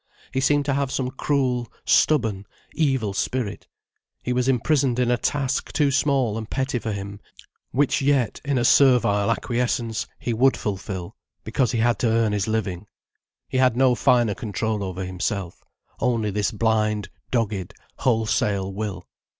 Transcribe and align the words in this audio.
He 0.33 0.39
seemed 0.41 0.65
to 0.65 0.73
have 0.73 0.91
some 0.91 1.11
cruel, 1.11 1.71
stubborn, 1.85 2.47
evil 2.73 3.13
spirit, 3.13 3.67
he 4.23 4.33
was 4.33 4.47
imprisoned 4.49 4.97
in 4.97 5.11
a 5.11 5.17
task 5.19 5.71
too 5.71 5.91
small 5.91 6.39
and 6.39 6.49
petty 6.49 6.79
for 6.79 6.91
him, 6.91 7.19
which 7.69 8.01
yet, 8.01 8.41
in 8.43 8.57
a 8.57 8.65
servile 8.65 9.29
acquiescence, 9.29 10.07
he 10.17 10.33
would 10.33 10.57
fulfil, 10.57 11.15
because 11.43 11.71
he 11.71 11.77
had 11.77 11.99
to 11.99 12.07
earn 12.07 12.31
his 12.31 12.47
living. 12.47 12.87
He 13.47 13.59
had 13.59 13.77
no 13.77 13.93
finer 13.93 14.33
control 14.33 14.83
over 14.83 15.05
himself, 15.05 15.63
only 15.99 16.31
this 16.31 16.49
blind, 16.49 17.09
dogged, 17.29 17.71
wholesale 17.97 18.73
will. 18.73 19.07